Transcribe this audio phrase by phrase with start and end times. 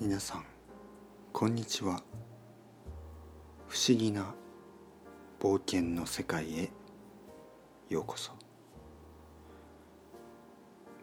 [0.00, 0.44] 皆さん
[1.32, 2.00] こんにちは。
[3.66, 4.32] 不思議な
[5.40, 6.70] 冒険の世界へ
[7.88, 8.30] ようこそ。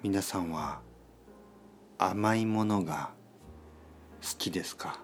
[0.02, 0.79] 皆さんは
[1.97, 3.10] 甘いものが
[4.21, 4.97] 好きですか？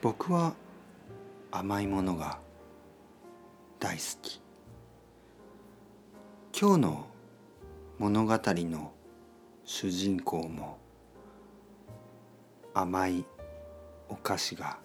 [0.00, 0.54] 僕は
[1.50, 2.38] 甘いものが
[3.78, 4.40] 大好き。
[6.58, 7.06] 今日の
[7.98, 8.92] 物語の
[9.66, 10.78] 主人公も
[12.74, 13.24] 甘い
[14.08, 14.78] お菓子が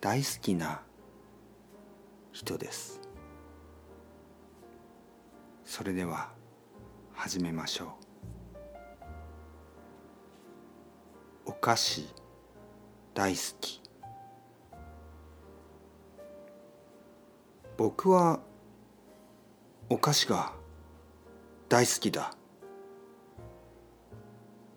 [0.00, 0.82] 大好きな
[2.32, 3.00] 人です。
[5.64, 6.30] それでは
[7.12, 7.96] 始めましょ
[11.46, 11.50] う。
[11.50, 12.08] お菓子
[13.14, 13.80] 大好き。
[17.76, 18.40] 僕は
[19.88, 20.52] お菓子が
[21.68, 22.34] 大好きだ。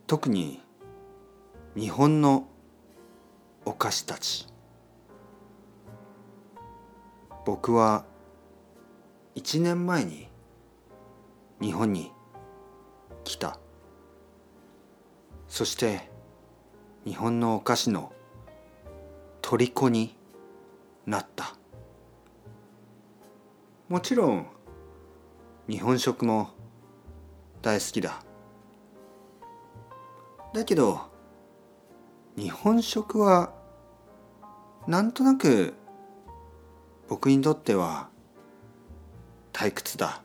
[0.05, 0.62] 特に
[1.77, 2.48] 日本の
[3.63, 4.48] お菓子たち。
[7.46, 8.04] 僕は
[9.35, 10.27] 1年前に
[11.62, 12.12] 日本に
[13.24, 13.60] 来た。
[15.48, 16.10] そして
[17.05, 18.12] 日本のお菓子の
[19.43, 20.15] 虜に
[21.05, 21.54] なった。
[23.87, 24.48] もちろん
[25.70, 26.49] 日本食も
[27.62, 28.24] 大好きだ。
[30.55, 31.07] だけど
[32.38, 33.52] 日本食は
[34.85, 35.74] なんとなく
[37.10, 38.10] 僕にとっては
[39.52, 40.21] 退屈だ。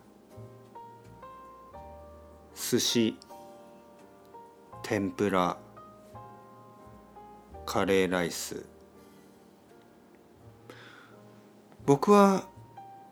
[2.55, 3.17] 寿司
[4.83, 5.57] 天ぷら
[7.65, 8.67] カレーライス。
[11.87, 12.45] 僕は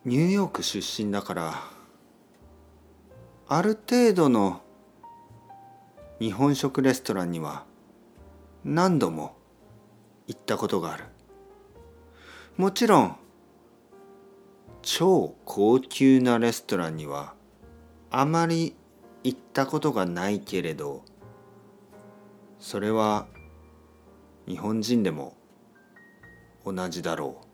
[0.05, 1.55] ニューヨーク出身だから
[3.48, 4.61] ある程度の
[6.19, 7.70] 日本食レストランには
[8.64, 9.36] 何度も
[10.27, 11.05] 行ったことがある。
[12.56, 13.16] もちろん
[14.82, 17.34] 超高級なレストランには
[18.10, 18.75] あまり
[19.25, 21.04] 行ったことがないけれど
[22.59, 23.28] それは
[24.47, 25.37] 日本人でも
[26.65, 27.47] 同じだろう。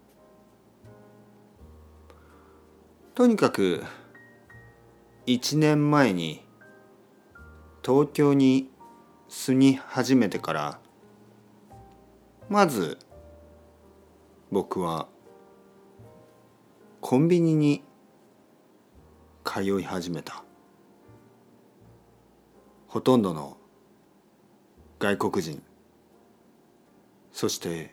[3.15, 3.83] とにかく
[5.27, 6.45] 1年前に
[7.85, 8.71] 東京に
[9.29, 10.81] 住み始めてから
[12.49, 12.97] まず
[14.53, 15.09] 僕は
[17.01, 17.83] コンビニに
[19.45, 20.45] 通い始めた。
[22.87, 23.57] ほとんどの
[25.01, 25.61] 外国人。
[27.33, 27.93] そして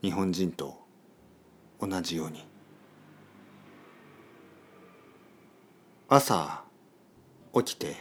[0.00, 0.80] 日本人と
[1.80, 2.46] 同じように。
[6.08, 6.64] 朝
[7.54, 7.96] 起きて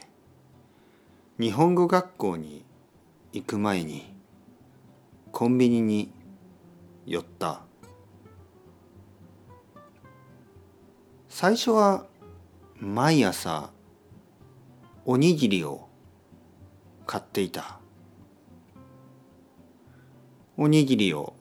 [1.38, 2.66] 日本語学校に
[3.34, 4.21] 行く前に
[5.32, 6.12] コンビニに
[7.06, 7.62] 寄った。
[11.30, 12.06] 最初は
[12.78, 13.72] 毎朝
[15.06, 15.88] おにぎりを
[17.08, 17.80] 買っていた。
[20.58, 21.34] おにぎりを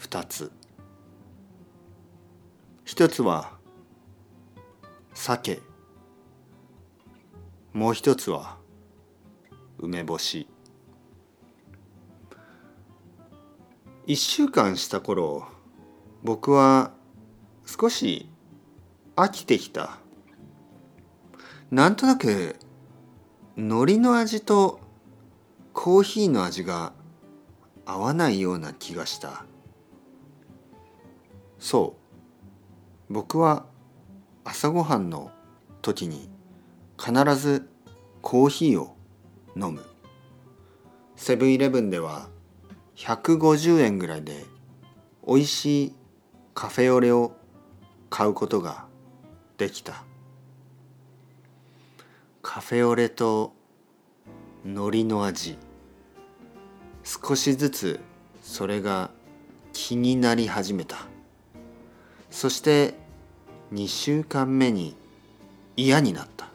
[0.00, 0.50] 2つ。
[2.84, 3.52] 一つは
[5.14, 5.60] 鮭。
[7.72, 8.56] もう一つは
[9.78, 10.48] 梅干し。
[14.06, 15.48] 1週間した頃
[16.22, 16.92] 僕は
[17.66, 18.30] 少し
[19.16, 19.98] 飽きてきた。
[21.72, 22.54] なんとなく
[23.56, 24.78] 海苔の味と
[25.72, 26.92] コーヒーの味が
[27.84, 29.44] 合わないような気がした。
[31.58, 31.96] そ
[33.08, 33.12] う。
[33.12, 33.66] 僕は
[34.44, 35.32] 朝ごはんの
[35.82, 36.30] 時に
[36.96, 37.68] 必ず
[38.22, 38.96] コーヒーを
[39.56, 39.84] 飲む。
[41.16, 42.28] セブンイレブンでは
[42.96, 44.44] 150円ぐらいで
[45.26, 45.94] 美味しい
[46.54, 47.32] カフェオレを
[48.08, 48.86] 買うことが
[49.58, 50.04] できた。
[52.42, 53.52] カフェオレと
[54.64, 55.58] 海苔の味。
[57.04, 58.00] 少しずつ
[58.42, 59.10] それが
[59.72, 60.96] 気になり始めた。
[62.30, 62.94] そして
[63.72, 64.96] 2週間目に
[65.76, 66.48] 嫌になった。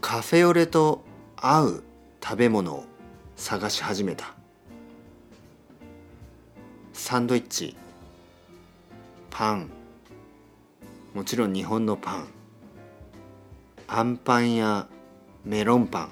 [0.00, 1.04] カフェオレと
[1.36, 1.84] 合う
[2.22, 2.84] 食べ物を
[3.38, 4.34] 探し始めた。
[6.92, 7.76] サンドイッチ。
[9.30, 9.70] パン。
[11.14, 12.26] もちろん日本のパン。
[13.86, 14.88] あんパンや
[15.44, 16.10] メロンパン。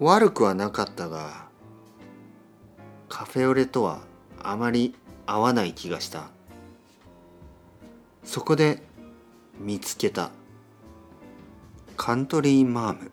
[0.00, 1.46] 悪くはなかったが
[3.08, 4.00] カフェオレとは
[4.42, 4.94] あまり
[5.26, 6.28] 合わない気がした。
[8.24, 8.82] そこで
[9.60, 10.32] 見つけた。
[11.96, 13.12] カントリーマーム。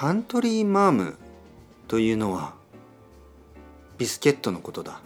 [0.00, 1.18] カントリーマーム
[1.88, 2.54] というのは
[3.98, 5.00] ビスケットのことだ。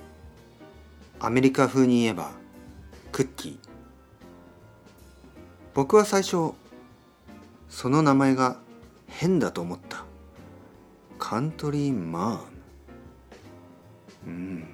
[1.19, 2.33] アメリカ風に言えば
[3.11, 3.57] クッキー。
[5.73, 6.53] 僕は最初
[7.71, 8.59] その名前が
[9.09, 10.05] 変だと思った。
[11.19, 12.43] カントリーマーム。
[14.27, 14.69] うん。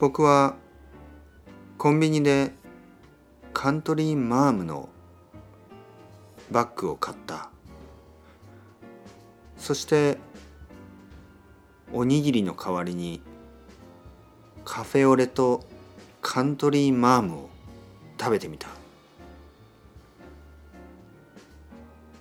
[0.00, 0.56] 僕は
[1.78, 2.50] コンビニで
[3.54, 4.88] カントリーマームの
[6.52, 7.50] バッグを買った。
[9.56, 10.18] そして
[11.92, 13.22] おにぎりの代わりに
[14.64, 15.64] カフェオレと
[16.20, 17.50] カントリーマームを
[18.18, 18.68] 食べてみた。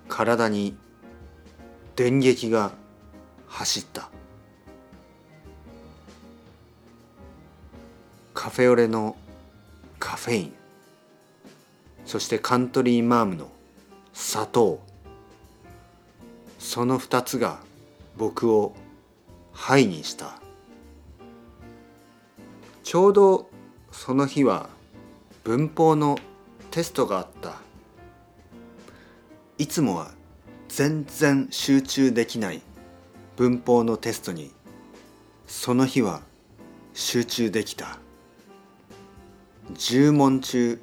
[0.07, 0.75] 体に
[1.95, 2.71] 電撃が
[3.47, 4.09] 走った。
[8.33, 9.15] カフェオレの
[9.99, 10.53] カフェイン。
[12.05, 13.51] そしてカントリーマームの
[14.23, 14.79] 砂糖。
[16.59, 17.59] その二つが
[18.17, 18.73] 僕を
[19.51, 20.39] ハイにした。
[22.83, 23.49] ちょうど
[23.91, 24.69] その日は
[25.43, 26.19] 文法の
[26.69, 27.55] テストがあった。
[29.57, 30.11] いつもは
[30.69, 32.61] 全然集中できない
[33.35, 34.51] 文法のテストに
[35.47, 36.21] その日は
[36.93, 37.97] 集中できた。
[39.73, 40.79] 10問中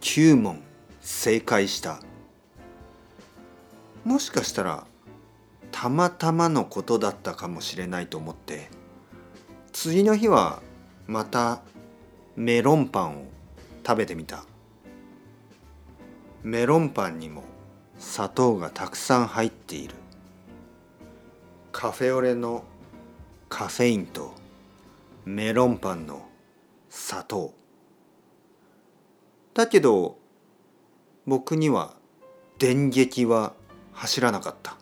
[0.00, 0.62] 9問
[1.00, 2.00] 正解した。
[4.06, 4.86] もしかしたら
[5.72, 8.68] たまたまのことだったかもしれないと思って
[9.72, 10.62] 次の日は
[11.08, 11.60] また
[12.36, 13.24] メロンパンを
[13.84, 14.44] 食べてみた。
[16.42, 17.44] メロンパンにも
[17.98, 19.94] 砂糖がたくさん入っている。
[21.72, 22.62] カフェオレの
[23.48, 24.34] カフェインと
[25.24, 26.26] メロンパンの
[26.90, 27.52] 砂糖。
[29.54, 30.16] だけど
[31.26, 31.94] 僕には
[32.58, 33.54] 電撃は
[33.96, 34.76] 走らなかった。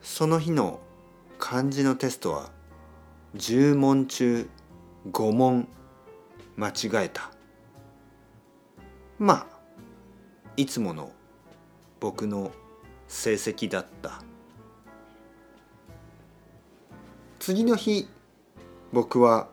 [0.00, 0.80] その日の
[1.38, 2.50] 漢字のテストは
[3.36, 4.48] 10問中
[5.12, 5.68] 5問
[6.56, 7.30] 間違えた。
[9.18, 9.58] まあ
[10.56, 11.12] いつもの
[12.00, 12.50] 僕の
[13.06, 14.22] 成績だった。
[17.38, 18.08] 次の日
[18.92, 19.48] 僕は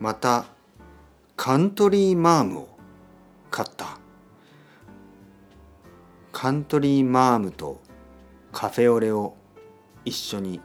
[0.00, 0.46] また
[1.36, 2.68] カントリーマームを
[3.52, 3.98] 買った。
[6.38, 7.80] カントリーマームと
[8.52, 9.34] カフェオレを
[10.04, 10.60] 一緒に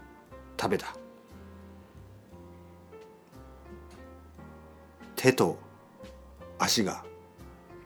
[0.59, 0.93] 食べた。
[5.15, 5.57] 手と
[6.59, 7.05] 足が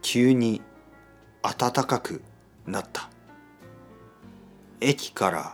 [0.02, 0.64] 急に
[1.44, 2.24] 暖かく
[2.66, 3.08] なった。
[4.82, 5.54] 駅から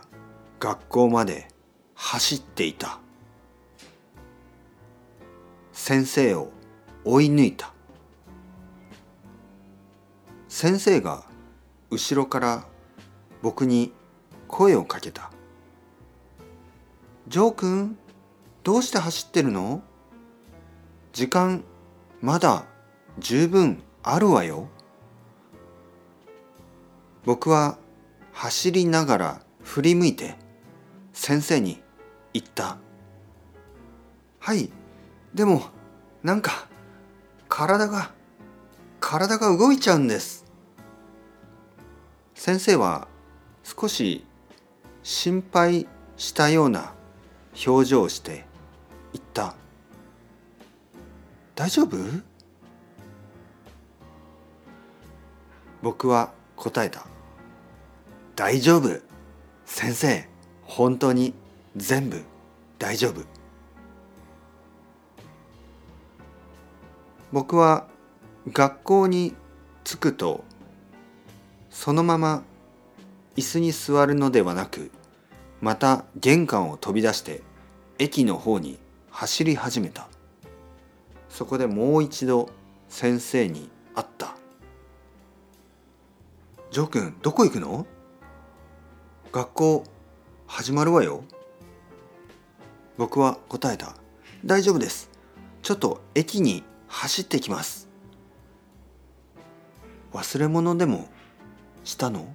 [0.58, 1.48] 学校まで
[1.94, 2.98] 走っていた。
[5.74, 6.50] 先生を
[7.04, 7.74] 追い抜いた。
[10.48, 11.30] 先生が
[11.92, 12.64] 後ろから
[13.42, 13.92] 僕に
[14.48, 15.30] 声をかけた
[17.28, 17.98] 「ジョー君
[18.62, 19.82] どうして走ってるの
[21.12, 21.62] 時間
[22.22, 22.64] まだ
[23.18, 24.68] 十分あるわよ」
[27.26, 27.76] 僕は
[28.32, 30.38] 走りながら振り向いて
[31.12, 31.82] 先生に
[32.32, 32.78] 言った
[34.40, 34.70] 「はい
[35.34, 35.62] でも
[36.22, 36.68] なんか
[37.50, 38.12] 体が
[38.98, 40.41] 体が動いちゃうんです。
[42.44, 43.06] 先生は
[43.62, 44.26] 少し
[45.04, 46.92] 心配したような
[47.64, 48.44] 表情をして
[49.12, 49.54] 言った
[51.54, 51.96] 「大丈夫?」
[55.82, 57.06] 僕は答えた
[58.34, 59.00] 「大丈夫。
[59.64, 60.28] 先生
[60.64, 61.34] 本当に
[61.76, 62.24] 全部
[62.80, 63.22] 大丈夫」
[67.30, 67.86] 僕は
[68.48, 69.36] 学校に
[69.84, 70.42] 着くと
[71.72, 72.44] そのまま
[73.34, 74.92] 椅子に座るのではなく
[75.60, 77.42] また玄関を飛び出して
[77.98, 78.78] 駅の方に
[79.10, 80.06] 走り始めた。
[81.28, 82.50] そこでもう一度
[82.88, 84.36] 先生に会った
[86.70, 87.86] 「ジョー君どこ行くの？
[89.32, 89.84] 学校
[90.46, 91.24] 始まるわよ」
[92.98, 93.96] 僕は答えた
[94.44, 95.10] 「大丈夫です。
[95.62, 97.88] ちょっと駅に走ってきます。
[100.12, 101.08] 忘れ物でも
[101.84, 102.34] したの？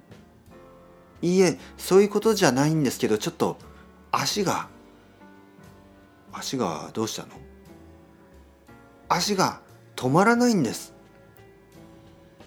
[1.20, 3.56] いいえそういうことじゃないんですけどちょっと
[4.12, 4.68] 足が
[6.32, 7.28] 足がどうしたの？
[9.08, 9.60] 足が
[9.96, 10.94] 止まらないんです。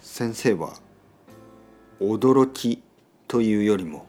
[0.02, 0.74] 先生は
[2.00, 2.82] 驚き
[3.28, 4.08] というよりも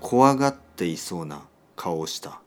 [0.00, 1.42] 怖がっていそうな
[1.76, 2.40] 顔をした。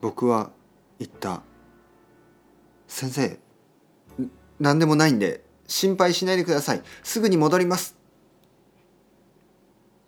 [0.00, 0.50] 僕は
[0.98, 1.42] 言った。
[2.88, 3.38] 先生
[4.58, 6.82] 何でもないんで心配しないでください。
[7.02, 7.96] すぐに戻ります。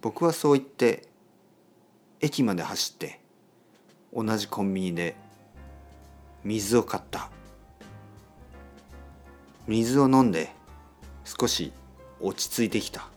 [0.01, 1.09] 僕はそう言って
[2.21, 3.21] 駅まで走って
[4.13, 5.17] 同じコンビニで
[6.43, 7.31] 水を買った。
[9.67, 10.53] 水を飲んで
[11.25, 11.73] 少し
[12.21, 13.09] 落ち着いてきた。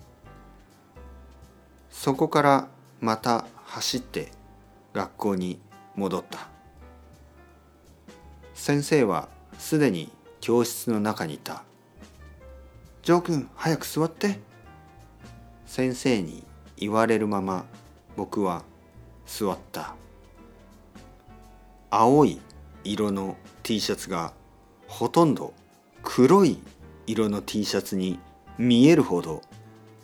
[1.91, 2.67] そこから
[3.01, 4.31] また走って
[4.93, 5.59] 学校に
[5.95, 6.47] 戻った。
[8.53, 9.29] 先生は
[9.59, 11.63] すでに教室の中にいた
[13.07, 14.37] 「ジョー君早く座って」
[15.65, 16.43] 先生に
[16.75, 17.63] 言われるまま
[18.17, 18.65] 僕は
[19.25, 19.95] 座った。
[21.89, 22.41] 青い
[22.83, 24.33] 色の T シャツが
[24.89, 25.53] ほとんど
[26.03, 26.59] 黒い
[27.05, 28.19] 色の T シャツに
[28.57, 29.41] 見えるほど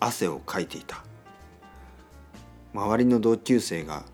[0.00, 1.04] 汗をかいていた。
[2.72, 4.04] 周りの同級生が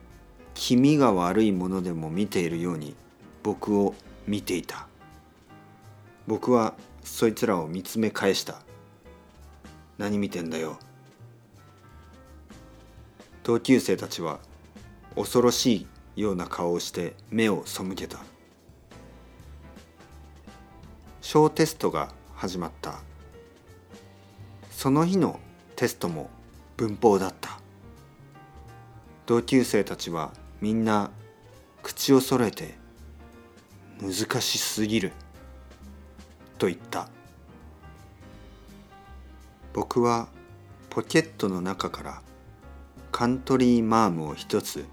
[0.54, 2.96] 気味が悪いものでも見ているように
[3.44, 3.94] 僕を
[4.26, 4.88] 見ていた。
[6.26, 8.62] 僕はそいつらを見つめ返した。
[10.00, 10.78] 何見てんだよ。
[13.42, 14.40] 同級生たちは
[15.14, 18.18] 恐ろしいような顔をして目を背けた。
[21.20, 23.00] 小テストが始まった。
[24.70, 25.38] その日の
[25.76, 26.30] テストも
[26.78, 27.60] 文法だった。
[29.26, 31.10] 同級生たちはみんな
[31.82, 32.74] 口を揃えて
[34.00, 35.12] 難しすぎる。
[36.56, 37.10] と言った。
[39.72, 40.28] 僕は
[40.88, 42.22] ポケットの中から
[43.12, 44.84] カントリーマームを一つ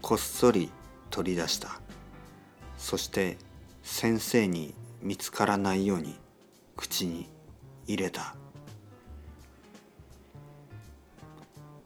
[0.00, 0.70] こっそり
[1.10, 1.80] 取り出した。
[2.76, 3.36] そして
[3.82, 6.16] 先生に見つからないように
[6.76, 7.28] 口に
[7.86, 8.36] 入れた。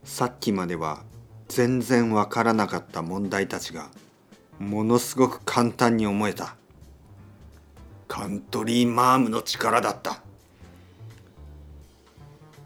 [0.04, 1.04] さっきまでは
[1.48, 3.88] 全然わからなかった問題たちが
[4.58, 6.56] ものすごく簡単に思えた。
[8.08, 10.20] カントリーマームの力だった。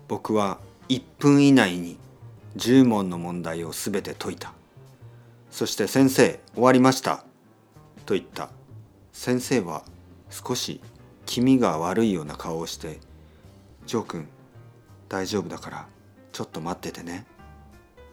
[0.09, 0.59] 僕は
[0.89, 1.99] 1分以内に
[2.57, 4.53] 10問の問題を全て解いた。
[5.51, 7.25] そして「先生終わりました」
[8.07, 8.51] と言った。
[9.13, 9.83] 先生は
[10.31, 10.81] 少し
[11.25, 13.01] 気味が悪いような顔をして
[13.87, 14.29] 「ジョー君
[15.09, 15.89] 大丈夫だから
[16.33, 17.27] ちょっと待っててね」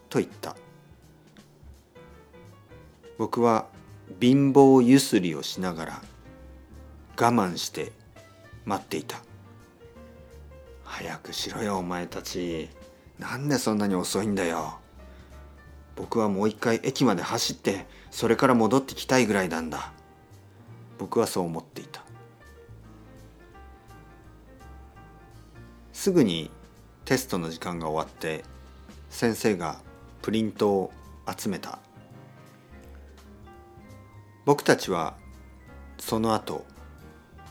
[0.10, 0.56] と言った。
[3.18, 3.68] 僕は
[4.20, 6.02] 貧乏ゆすりをしながら
[7.16, 7.92] 我慢して
[8.66, 9.22] 待っていた。
[10.94, 12.70] 早くしろよお前たち。
[13.18, 14.78] なんでそんなに遅いんだよ。
[15.96, 19.92] 僕はもう一回駅まで走ってそれから戻ってきたいぐらいなんだ。
[21.00, 22.04] 僕はそう思っていた。
[25.94, 26.52] すぐに
[27.06, 28.44] テストの時間が終わって
[29.10, 29.80] 先生が
[30.22, 30.92] プリントを
[31.36, 31.80] 集めた。
[34.46, 35.16] 僕たちは
[35.98, 36.68] その後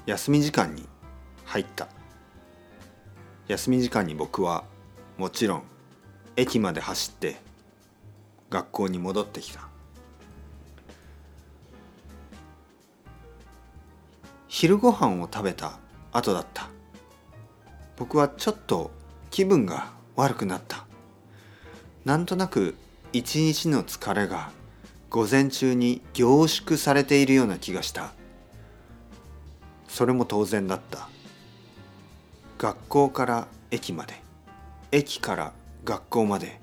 [0.07, 0.89] 休み時間に
[1.45, 1.89] 入った。
[3.49, 4.65] 休み時間に僕は
[5.19, 5.63] もちろん
[6.37, 7.37] 駅まで走って
[8.51, 9.69] 学校に戻ってきた。
[14.49, 15.79] 昼ご飯を食べた
[16.13, 16.69] 後だった。
[17.97, 18.91] 僕はちょっと
[19.31, 20.85] 気分が悪くなった。
[22.05, 22.75] なんとなく
[23.13, 24.51] 一日の疲れが
[25.11, 28.13] 午前中に凝縮されているような気がした。
[29.89, 31.09] それも当然だった。
[32.63, 34.15] 学校から駅まで。
[34.93, 35.53] 駅から
[35.85, 36.61] 学校まで。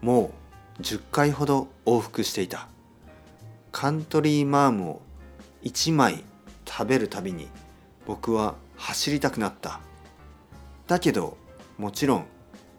[0.00, 0.30] も
[0.78, 2.68] う10回ほど往復していた。
[3.72, 5.02] カントリーマームを
[5.64, 6.22] 1枚
[6.64, 7.48] 食べるたびに
[8.06, 9.80] 僕は走りたくなった。
[10.86, 11.36] だけど
[11.78, 12.26] もちろん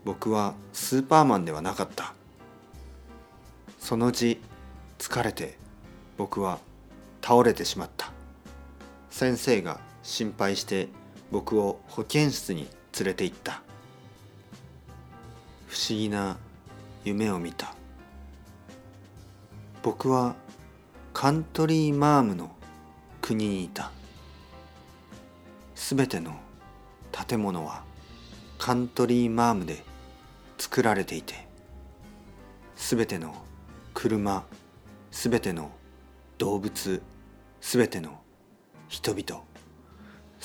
[0.05, 2.13] 僕はスーパーマンではなかった。
[3.79, 4.39] そのうち
[4.97, 5.57] 疲れて
[6.15, 6.59] 僕は
[7.21, 8.13] 倒れてしまった。
[9.09, 10.87] 先生が心配して
[11.35, 12.65] 僕を保健室に
[12.97, 13.61] 連れて行った。
[15.67, 16.37] 不思議な
[17.03, 17.75] 夢を見た。
[19.83, 20.35] 僕は
[21.11, 22.55] カントリーマームの
[23.21, 23.91] 国にいた。
[25.75, 26.37] すべての
[27.11, 27.83] 建物は
[28.57, 29.83] カントリーマームで
[30.57, 31.35] 作られていて
[32.77, 33.35] すべての
[33.93, 34.45] 車
[35.11, 35.69] すべての
[36.37, 37.01] 動物
[37.59, 38.21] すべての
[38.87, 39.43] 人々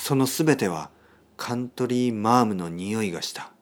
[0.00, 0.88] そのすべては
[1.36, 3.52] カントリーマームの匂いがした。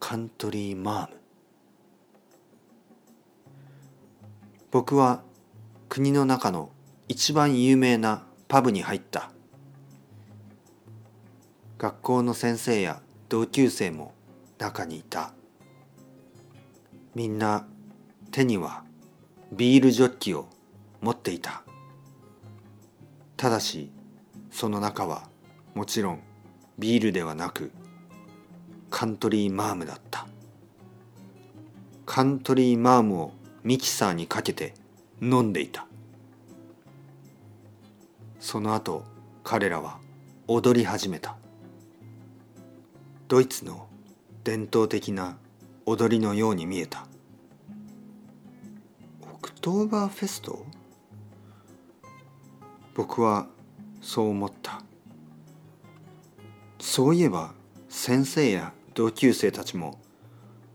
[0.00, 1.16] カントリーマーム。
[4.70, 5.22] 僕は
[5.90, 6.70] 国の中の
[7.08, 9.30] 一番有名なパブに入った。
[11.76, 14.14] 学校の先生や同級生も
[14.56, 15.34] 中にいた。
[17.14, 17.66] みんな
[18.30, 18.82] 手には
[19.52, 20.48] ビールジョッキを
[21.02, 21.64] 持っていた。
[23.36, 23.92] ただし
[24.56, 25.28] その中は
[25.74, 26.22] もちろん
[26.78, 27.70] ビールではなく
[28.88, 30.26] カントリーマームだった。
[32.06, 33.32] カントリーマームを
[33.64, 34.72] ミキサーにかけて
[35.20, 35.86] 飲んでいた。
[38.40, 39.04] その後
[39.44, 39.98] 彼らは
[40.48, 41.36] 踊り始めた。
[43.28, 43.86] ドイツの
[44.42, 45.36] 伝統的な
[45.84, 47.06] 踊りのように見えた。
[49.20, 50.64] オクトーバーフェスト？
[52.94, 53.48] 僕は
[54.06, 54.82] そう思った。
[56.78, 57.54] そういえば
[57.88, 59.98] 先生や同級生たちも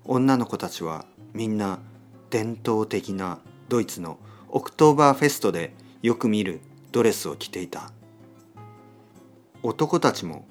[0.04, 1.80] 女の子たちはみんな
[2.30, 4.20] 伝統的なドイツの
[4.50, 6.60] オクトーバーフェストでよく見る
[6.92, 7.94] ドレスを着ていた。
[9.64, 10.46] 男たちも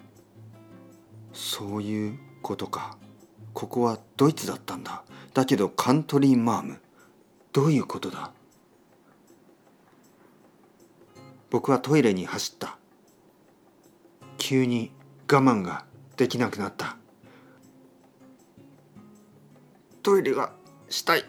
[1.35, 2.97] そういうことか。
[3.53, 5.03] ここはドイツだったんだ。
[5.35, 6.81] だけどカントリーマーム。
[7.53, 8.33] どういうことだ？
[11.51, 12.79] 僕はトイレに走った。
[14.39, 14.93] 急に
[15.31, 15.85] 我慢が
[16.17, 16.97] できなくなった。
[20.03, 20.53] トイレが
[20.89, 21.25] したい。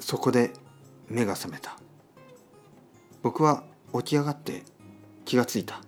[0.00, 0.52] そこで
[1.08, 1.76] 目が覚めた。
[3.22, 4.62] 僕は起き上がって
[5.24, 5.80] 気がついた。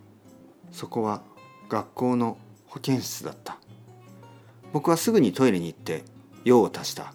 [0.70, 1.22] そこは
[1.68, 3.58] 学校の保健室だった。
[4.72, 6.04] 僕はすぐにトイレに行って
[6.44, 7.14] 用を足した。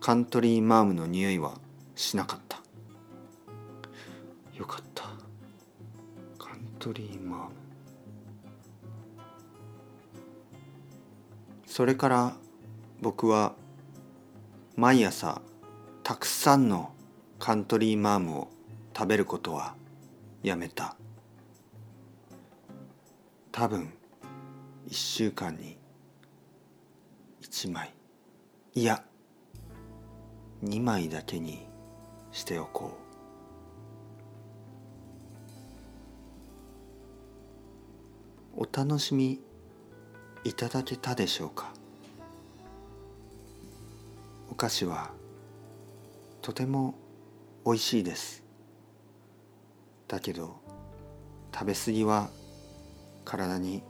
[0.00, 1.58] カントリーマームの匂いは
[1.94, 2.59] しなかった。
[4.60, 5.04] よかった。
[6.38, 7.48] カントリーマーム。
[11.64, 12.36] それから
[13.00, 13.54] 僕は
[14.76, 15.40] 毎朝
[16.02, 16.92] たくさんの
[17.38, 18.48] カントリーマームを
[18.94, 19.74] 食べることは
[20.42, 20.94] やめた。
[23.50, 23.94] 多分
[24.90, 25.78] 1週間に
[27.40, 27.94] 1枚。
[28.74, 29.02] いや
[30.62, 31.66] 2枚だけに
[32.30, 32.99] しておこう。
[38.62, 39.40] お楽しみ
[40.44, 41.72] いただけたでしょうか？
[44.50, 45.12] お菓子は
[46.42, 46.94] とても
[47.64, 48.44] おいしいです。
[50.08, 50.60] だけど
[51.54, 52.28] 食べ過ぎは
[53.24, 53.82] 体に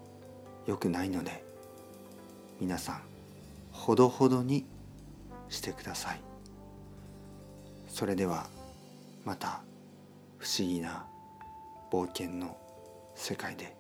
[0.69, 1.43] 良くないので
[2.61, 3.03] 皆さん
[3.73, 4.67] ほどほどに
[5.49, 6.21] してください。
[7.89, 8.47] それでは
[9.25, 9.63] また
[10.39, 11.07] 不思議な
[11.91, 12.57] 冒険の
[13.17, 13.80] 世界で。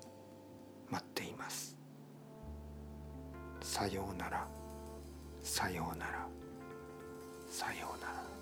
[0.90, 1.76] 待っています。
[3.62, 4.46] さようなら。
[5.42, 6.26] さようなら。
[7.48, 8.39] さようなら。